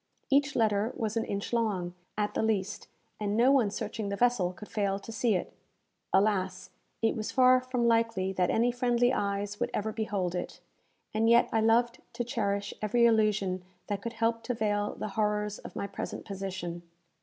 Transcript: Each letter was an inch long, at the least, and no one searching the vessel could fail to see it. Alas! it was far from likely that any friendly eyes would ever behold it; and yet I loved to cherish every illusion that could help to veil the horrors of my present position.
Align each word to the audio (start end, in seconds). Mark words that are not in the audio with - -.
Each 0.31 0.55
letter 0.55 0.91
was 0.95 1.15
an 1.15 1.25
inch 1.25 1.53
long, 1.53 1.93
at 2.17 2.33
the 2.33 2.41
least, 2.41 2.87
and 3.19 3.37
no 3.37 3.51
one 3.51 3.69
searching 3.69 4.09
the 4.09 4.15
vessel 4.15 4.51
could 4.51 4.67
fail 4.67 4.97
to 4.97 5.11
see 5.11 5.35
it. 5.35 5.53
Alas! 6.11 6.71
it 7.03 7.15
was 7.15 7.29
far 7.31 7.61
from 7.61 7.85
likely 7.87 8.33
that 8.33 8.49
any 8.49 8.71
friendly 8.71 9.13
eyes 9.13 9.59
would 9.59 9.69
ever 9.75 9.91
behold 9.91 10.33
it; 10.33 10.59
and 11.13 11.29
yet 11.29 11.49
I 11.53 11.61
loved 11.61 11.99
to 12.13 12.23
cherish 12.23 12.73
every 12.81 13.05
illusion 13.05 13.63
that 13.89 14.01
could 14.01 14.13
help 14.13 14.41
to 14.45 14.55
veil 14.55 14.95
the 14.95 15.09
horrors 15.09 15.59
of 15.59 15.75
my 15.75 15.85
present 15.85 16.25
position. 16.25 16.81